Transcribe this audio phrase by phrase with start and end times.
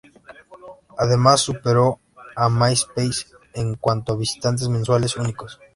[0.97, 1.99] Además superó
[2.35, 5.59] a MySpace en cuanto a visitantes mensuales únicos.